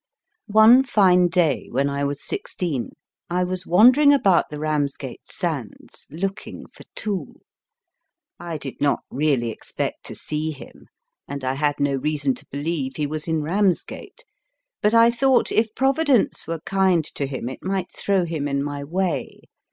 [0.47, 2.93] One fine day, when I was sixteen,
[3.29, 7.41] I was wandering about the Rams gate sands looking for Toole.
[8.39, 10.87] I did not really expect to see him,
[11.27, 14.23] and I had no reason to believe he was in Ramsgate,
[14.81, 18.63] but I thought if Provi dence were kind to him it might throw him in
[18.63, 19.41] my way.